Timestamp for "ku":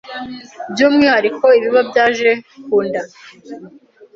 2.65-2.77